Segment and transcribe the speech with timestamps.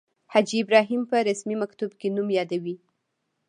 [0.33, 2.75] حاجي ابراهیم په رسمي مکتوب کې نوم یادوي.